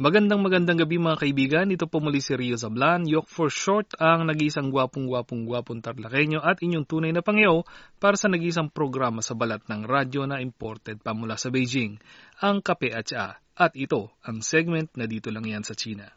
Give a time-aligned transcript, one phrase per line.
[0.00, 1.68] Magandang magandang gabi mga kaibigan.
[1.68, 3.04] Ito po muli si Rio Zablan.
[3.04, 7.60] Yok for short ang nag-iisang gwapong-gwapong gwapong tarlakenyo at inyong tunay na pangyaw
[8.00, 12.00] para sa nag-iisang programa sa balat ng radyo na imported pa mula sa Beijing,
[12.40, 13.44] ang Kape at Tsa.
[13.60, 16.08] At ito ang segment na dito lang yan sa China.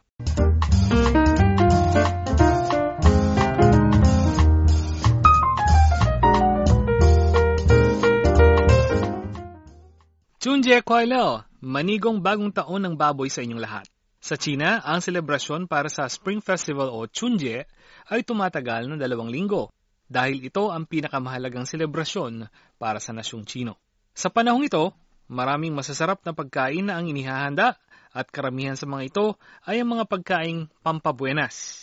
[10.40, 13.86] Chunjie Kuaileo, manigong bagong taon ng baboy sa inyong lahat.
[14.24, 17.64] Sa China, ang selebrasyon para sa Spring Festival o Chunjie
[18.08, 19.72] ay tumatagal ng dalawang linggo
[20.08, 23.80] dahil ito ang pinakamahalagang selebrasyon para sa nasyong Chino.
[24.12, 24.92] Sa panahong ito,
[25.28, 27.76] maraming masasarap na pagkain na ang inihahanda
[28.14, 29.26] at karamihan sa mga ito
[29.66, 31.82] ay ang mga pagkaing pampabuenas.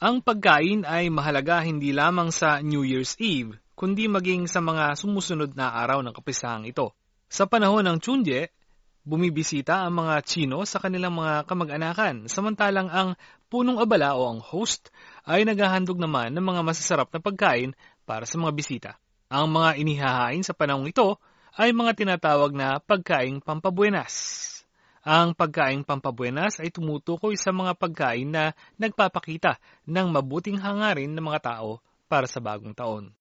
[0.00, 5.52] Ang pagkain ay mahalaga hindi lamang sa New Year's Eve, kundi maging sa mga sumusunod
[5.52, 6.96] na araw ng kapisahang ito.
[7.28, 8.55] Sa panahon ng Chunje,
[9.06, 13.14] bumibisita ang mga Chino sa kanilang mga kamag-anakan, samantalang ang
[13.46, 14.90] punong abala o ang host
[15.22, 18.90] ay naghahandog naman ng mga masasarap na pagkain para sa mga bisita.
[19.30, 21.22] Ang mga inihahain sa panahong ito
[21.54, 24.42] ay mga tinatawag na pagkaing pampabuenas.
[25.06, 31.40] Ang pagkaing pampabuenas ay tumutukoy sa mga pagkain na nagpapakita ng mabuting hangarin ng mga
[31.54, 31.78] tao
[32.10, 33.14] para sa bagong taon.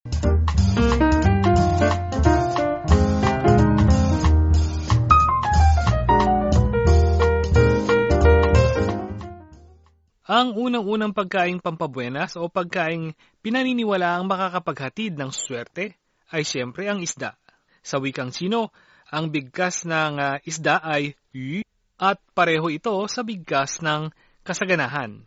[10.25, 13.13] Ang unang-unang pagkaing pampabuenas o pagkaing
[13.45, 16.01] pinaniniwala ang makakapaghatid ng swerte
[16.33, 17.37] ay siyempre ang isda.
[17.85, 18.73] Sa wikang Sino,
[19.13, 21.61] ang bigkas ng uh, isda ay yu
[22.01, 24.09] at pareho ito sa bigkas ng
[24.41, 25.21] kasaganahan.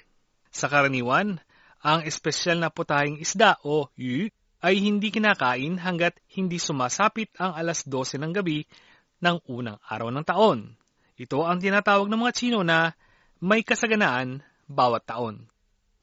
[0.50, 1.38] Sa karaniwan,
[1.78, 4.26] ang espesyal na putahing isda o yu
[4.66, 8.66] ay hindi kinakain hanggat hindi sumasapit ang alas 12 ng gabi
[9.22, 10.74] ng unang araw ng taon.
[11.14, 12.98] Ito ang tinatawag ng mga Chino na
[13.38, 15.48] may kasaganaan bawat taon.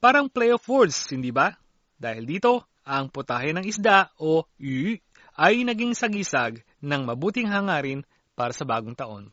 [0.01, 1.53] Parang play of words, hindi ba?
[1.95, 4.97] Dahil dito, ang putahe ng isda o yu
[5.37, 9.31] ay naging sagisag ng mabuting hangarin para sa bagong taon.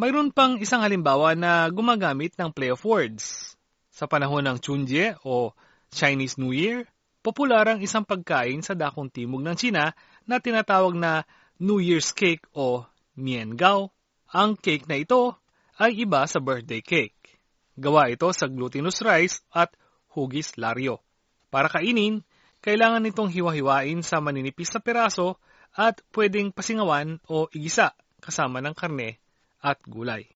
[0.00, 3.52] Mayroon pang isang halimbawa na gumagamit ng play of words.
[3.92, 5.52] Sa panahon ng Chunjie o
[5.92, 6.88] Chinese New Year,
[7.20, 9.92] popular ang isang pagkain sa dakong timog ng China
[10.24, 11.24] na tinatawag na
[11.60, 12.84] New Year's Cake o
[13.20, 13.92] Niangao.
[14.32, 15.36] Ang cake na ito
[15.76, 17.40] ay iba sa birthday cake.
[17.76, 19.72] Gawa ito sa glutinous rice at
[20.12, 21.02] hugis laryo.
[21.50, 22.22] Para kainin,
[22.62, 25.40] kailangan nitong hiwa-hiwain sa maninipis na peraso
[25.74, 29.18] at pwedeng pasingawan o igisa kasama ng karne
[29.64, 30.28] at gulay.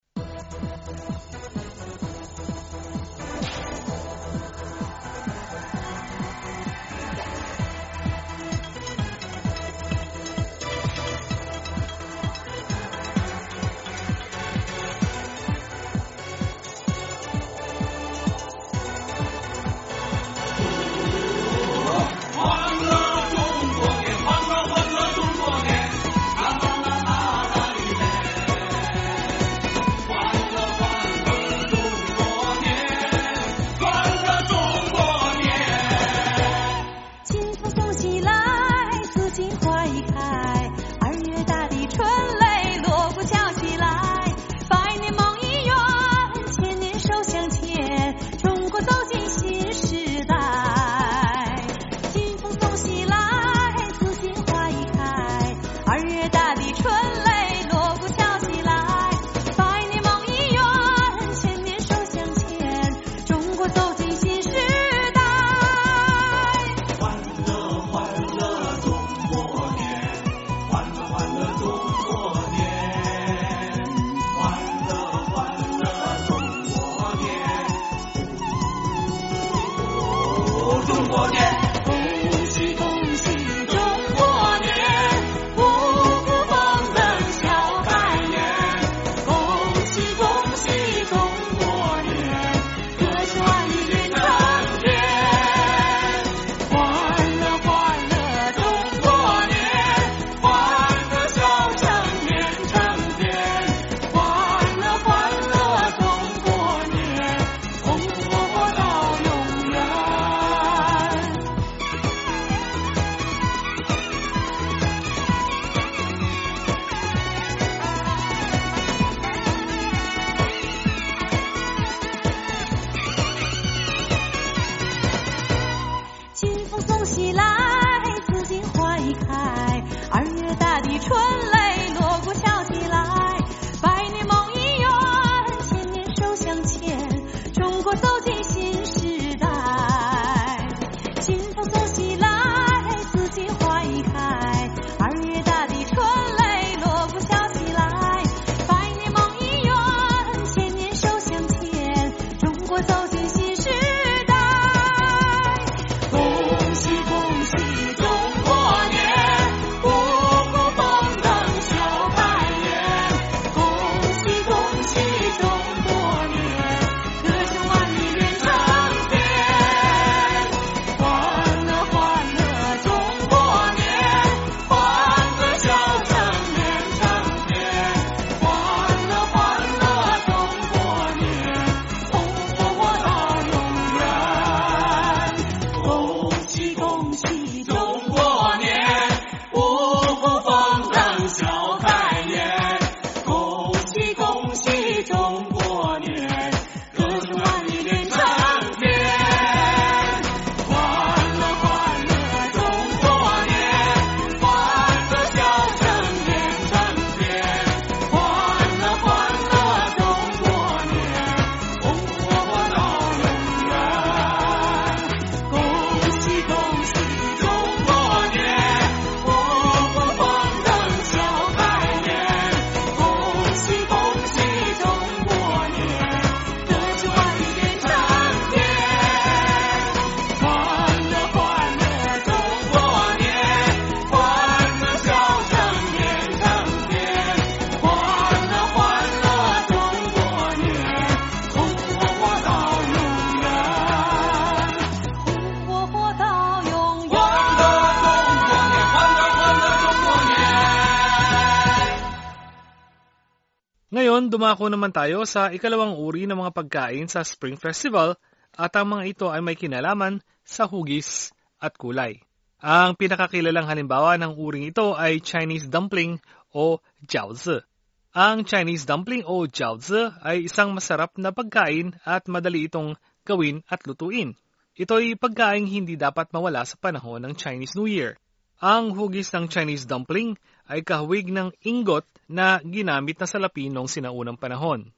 [254.34, 258.18] Dumako naman tayo sa ikalawang uri ng mga pagkain sa Spring Festival
[258.50, 261.30] at ang mga ito ay may kinalaman sa hugis
[261.62, 262.18] at kulay.
[262.58, 266.18] Ang pinakakilalang halimbawa ng uring ito ay Chinese dumpling
[266.50, 267.62] o jiaozi.
[268.10, 273.86] Ang Chinese dumpling o jiaozi ay isang masarap na pagkain at madali itong gawin at
[273.86, 274.34] lutuin.
[274.74, 278.18] Ito ay pagkain hindi dapat mawala sa panahon ng Chinese New Year.
[278.64, 280.40] Ang hugis ng Chinese dumpling
[280.72, 284.88] ay kahawig ng ingot na ginamit na salapi noong sinaunang panahon.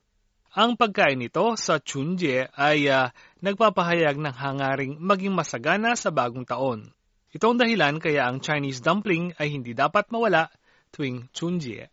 [0.55, 3.11] Ang pagkain nito sa Chunjie ay uh,
[3.43, 6.95] nagpapahayag ng hangaring maging masagana sa bagong taon.
[7.35, 10.47] Ito ang dahilan kaya ang Chinese dumpling ay hindi dapat mawala
[10.95, 11.91] tuwing Chunjie.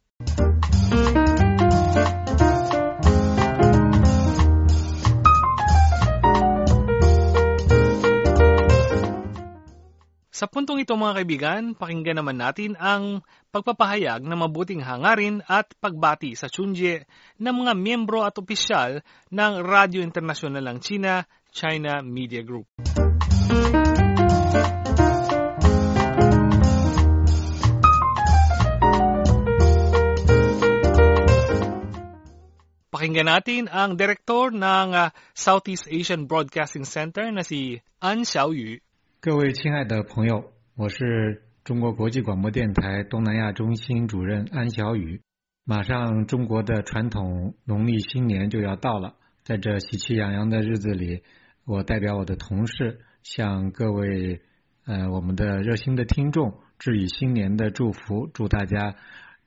[10.44, 13.24] Sa puntong ito mga kaibigan, pakinggan naman natin ang
[13.56, 17.08] pagpapahayag ng mabuting hangarin at pagbati sa Chunjie
[17.40, 19.00] ng mga miyembro at opisyal
[19.32, 22.68] ng Radyo Internasyonal ng China, China Media Group.
[32.92, 38.84] Pakinggan natin ang direktor ng uh, Southeast Asian Broadcasting Center na si An Xiaoyu
[39.26, 45.22] 各位亲爱的朋友，我是中国国际广播电台东南亚中心主任安小雨。
[45.64, 49.16] 马上中国的传统农历新年就要到了，
[49.46, 51.24] 在这喜气洋洋的日子里，
[51.64, 54.42] 我代表我的同事向各位
[54.84, 58.96] 呃我们的热心的听众致以新年的祝福，祝大家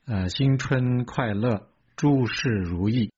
[0.06, 3.10] 呃新春快乐，诸事如意。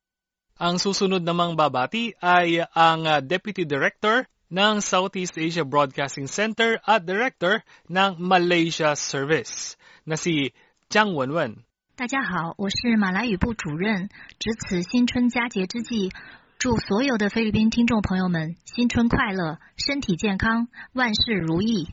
[0.59, 7.63] Ang susunod namang babati ay ang Deputy Director ng Southeast Asia Broadcasting Center at Director
[7.89, 9.77] ng Malaysia Service
[10.09, 10.53] na si
[10.89, 11.65] Jiang Wenwen.
[11.97, 14.09] 大家好，我是马来语部主任。
[14.39, 16.13] 值此新春佳节之际，
[16.59, 21.89] 祝所有的菲律宾听众朋友们新春快乐，身体健康，万事如意。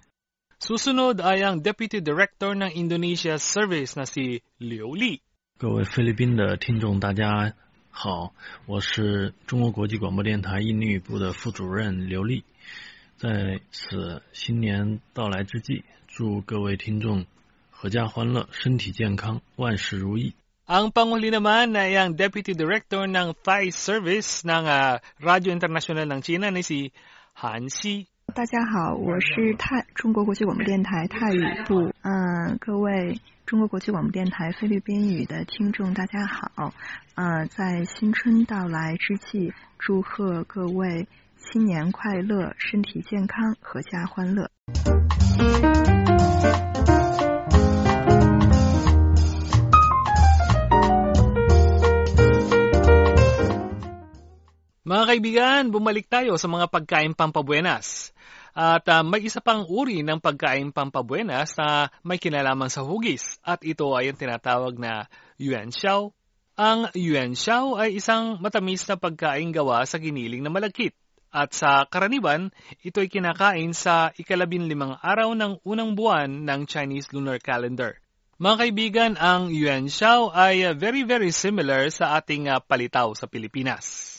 [0.62, 5.22] Susunod ay ang Deputy Director ng Indonesia Service na si Liu Li.
[5.58, 7.54] 各位菲律宾的听众，大家
[7.98, 8.34] 好，
[8.66, 12.44] 我是中国国际广播电台印尼语部的副主任刘丽。
[13.16, 17.26] 在此新年到来之际，祝各位听众
[17.74, 20.34] 阖家欢乐，身体健康，万事如意。
[20.68, 26.52] Ang panghuli naman ay ang Deputy Director ng Thai Service ng uh, Radio International ng China
[26.52, 26.92] ni si
[27.40, 28.12] Han Xi.
[28.34, 36.74] 大家好，我是泰中国国际广播电台泰语部，嗯，各位中国国际广播电台菲律宾语的听众，大家好。
[37.16, 44.50] 呃，在新春到来之际，祝贺各位新年快乐，身体健康，阖家欢乐。
[54.86, 58.14] Mga kaibigan, bumalik tayo sa mga pagkain pampabuenas.
[58.54, 63.66] At uh, may isa pang uri ng pagkain pampabuenas na may kinalaman sa hugis at
[63.66, 65.10] ito ay ang tinatawag na
[65.42, 66.14] yuan xiao.
[66.54, 70.94] Ang yuan xiao ay isang matamis na pagkain gawa sa giniling na malagkit.
[71.34, 72.54] At sa karaniwan,
[72.86, 77.98] ito ay kinakain sa ikalabin limang araw ng unang buwan ng Chinese Lunar Calendar.
[78.38, 84.15] Mga kaibigan, ang yuan xiao ay very very similar sa ating uh, palitaw sa Pilipinas.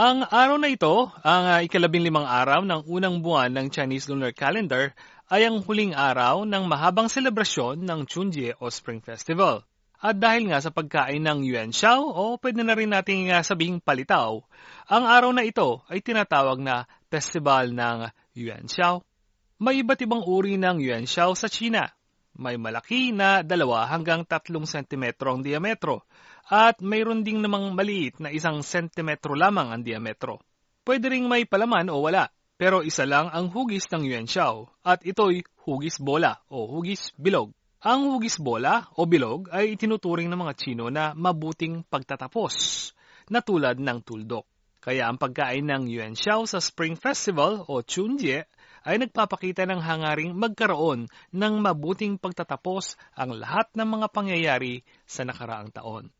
[0.00, 4.32] Ang araw na ito, ang uh, ikalabing limang araw ng unang buwan ng Chinese Lunar
[4.32, 4.96] Calendar,
[5.28, 9.60] ay ang huling araw ng mahabang selebrasyon ng Chunjie o Spring Festival.
[10.00, 13.84] At dahil nga sa pagkain ng Yuan Xiao o pwede na rin nating uh, sabihing
[13.84, 14.40] palitaw,
[14.88, 18.08] ang araw na ito ay tinatawag na Festival ng
[18.40, 19.04] Yuan Xiao.
[19.60, 21.84] May iba't ibang uri ng Yuan Xiao sa China.
[22.40, 26.08] May malaki na dalawa hanggang tatlong sentimetro ang diametro
[26.50, 30.42] at mayroon ding namang maliit na isang sentimetro lamang ang diametro.
[30.82, 32.26] Pwede ring may palaman o wala,
[32.58, 37.54] pero isa lang ang hugis ng yuan xiao at ito'y hugis bola o hugis bilog.
[37.86, 42.52] Ang hugis bola o bilog ay itinuturing ng mga Chino na mabuting pagtatapos,
[43.30, 44.44] na tulad ng tuldok.
[44.82, 48.42] Kaya ang pagkain ng yuan xiao sa Spring Festival o Chunjie
[48.82, 55.70] ay nagpapakita ng hangaring magkaroon ng mabuting pagtatapos ang lahat ng mga pangyayari sa nakaraang
[55.70, 56.10] taon.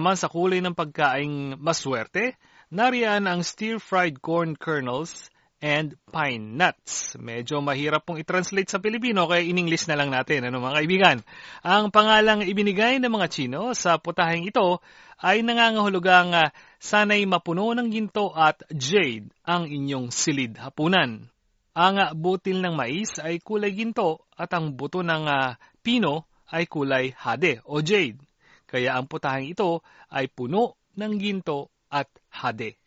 [0.00, 2.40] Naman sa kulay ng pagkaing maswerte,
[2.70, 5.26] Nariyan ang stir-fried corn kernels
[5.58, 7.18] and pine nuts.
[7.18, 11.18] Medyo mahirap pong i-translate sa Pilipino kaya in-English na lang natin, ano mga kaibigan.
[11.66, 14.78] Ang pangalang ibinigay ng mga Chino sa putaheng ito
[15.18, 21.26] ay nangangahulugang uh, sanay mapuno ng ginto at jade ang inyong silid hapunan.
[21.74, 26.70] Ang uh, butil ng mais ay kulay ginto at ang buto ng uh, pino ay
[26.70, 28.29] kulay hade o jade.
[28.70, 29.82] Kaya ang putaheng ito
[30.14, 32.78] ay puno ng ginto at hade.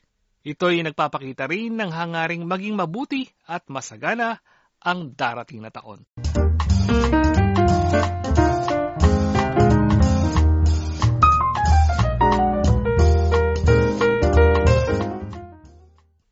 [0.47, 4.39] Ito'y nagpapakita rin ng hangaring maging mabuti at masagana
[4.79, 6.07] ang darating na taon.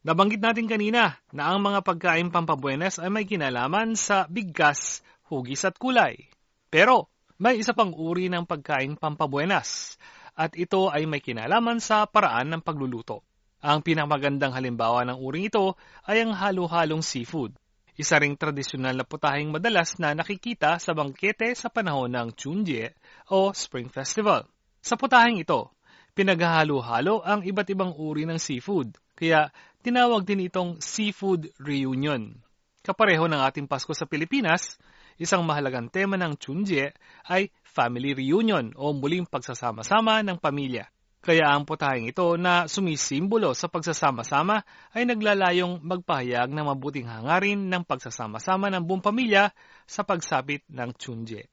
[0.02, 5.76] Nabanggit natin kanina na ang mga pagkain pampabuenas ay may kinalaman sa bigkas, hugis at
[5.78, 6.32] kulay.
[6.72, 9.98] Pero may isa pang uri ng pagkain pampabuenas
[10.38, 13.26] at ito ay may kinalaman sa paraan ng pagluluto.
[13.66, 15.74] Ang pinakamagandang halimbawa ng uring ito
[16.06, 17.58] ay ang halo-halong seafood.
[17.98, 22.94] Isa ring tradisyonal na putahing madalas na nakikita sa bangkete sa panahon ng Chunje
[23.34, 24.46] o Spring Festival.
[24.78, 25.74] Sa putahing ito,
[26.14, 29.50] pinaghahalo-halo ang iba't ibang uri ng seafood, kaya
[29.82, 32.38] tinawag din itong seafood reunion.
[32.86, 34.78] Kapareho ng ating Pasko sa Pilipinas,
[35.22, 36.98] isang mahalagang tema ng Chunje
[37.30, 40.90] ay family reunion o muling pagsasama-sama ng pamilya.
[41.22, 44.66] Kaya ang putahing ito na sumisimbolo sa pagsasama-sama
[44.98, 49.54] ay naglalayong magpahayag ng mabuting hangarin ng pagsasama-sama ng buong pamilya
[49.86, 51.46] sa pagsapit ng Chunje.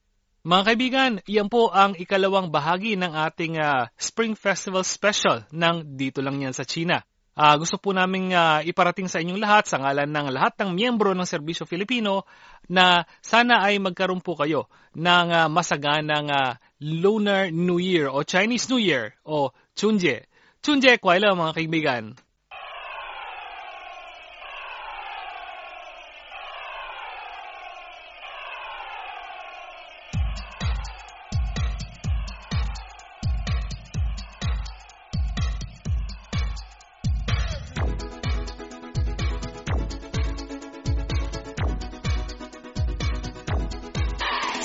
[0.49, 6.25] Mga kaibigan, iyan po ang ikalawang bahagi ng ating uh, Spring Festival Special ng Dito
[6.25, 7.05] Lang Yan sa China.
[7.39, 11.15] Uh, gusto po namin uh, iparating sa inyong lahat sa ngalan ng lahat ng miyembro
[11.15, 12.27] ng Serbisyo Filipino
[12.67, 14.67] na sana ay magkaroon po kayo
[14.99, 20.27] ng uh, masaganang uh, Lunar New Year o Chinese New Year o Chunje.
[20.67, 22.19] Chunje, kwaila mga kaibigan.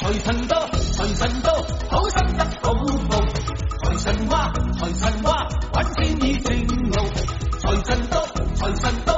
[0.04, 1.54] 财神到，财神到，
[1.90, 2.74] 好心得好
[3.08, 3.26] 报。
[3.86, 7.08] 财神话，财神话，揾钱已正路。
[7.62, 9.18] 财神到，财神到，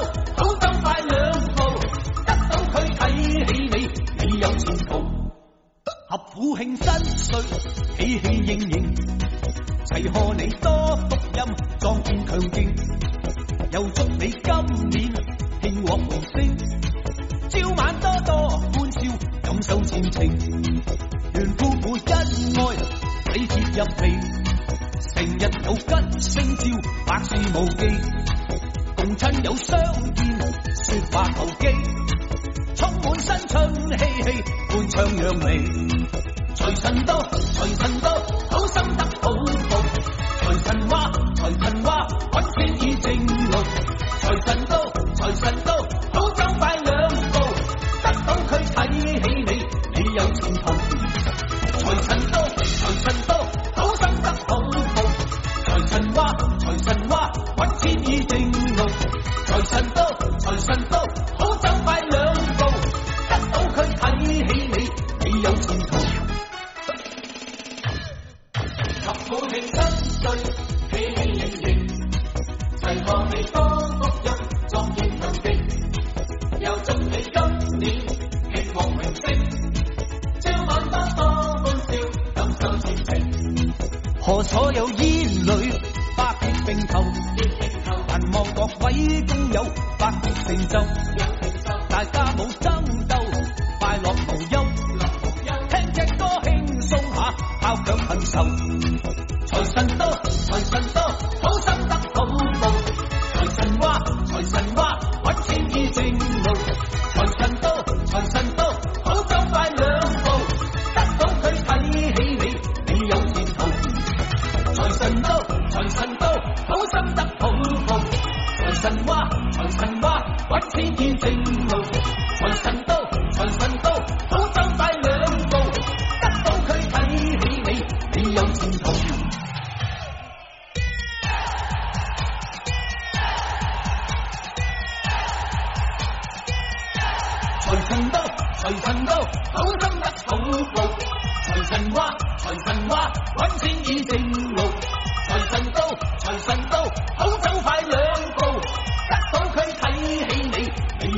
[25.64, 26.64] 有吉星照，
[27.06, 27.86] 百事无忌。
[28.96, 29.78] 共亲友相
[30.14, 30.40] 见，
[30.74, 31.68] 说话投机，
[32.74, 35.58] 充满新春氣氣，歡唱扬眉。
[36.54, 38.10] 財神到，財神到，
[38.50, 39.72] 好心得好報。
[40.40, 42.08] 財神話，財神話，
[84.56, 84.88] 所有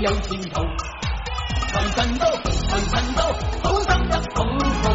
[0.01, 0.63] 有前途。
[1.73, 2.31] 财神到，
[2.69, 3.23] 财神到，
[3.63, 4.45] 好心得好
[4.83, 4.87] 报。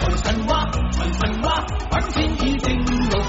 [0.00, 2.76] 财神话，财神话，揾钱已正
[3.10, 3.22] 路。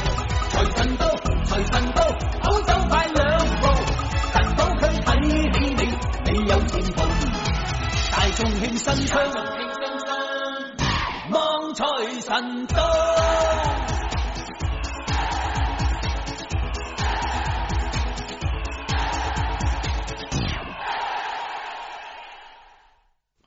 [0.49, 1.07] 财神到，
[1.45, 2.03] 财神到，
[2.41, 3.25] 好走快两
[3.61, 3.65] 步，
[4.33, 6.97] 得到佢睇起你，你有前途。
[8.11, 9.13] 大众庆新春，
[11.31, 11.85] 望财
[12.19, 12.84] 神到。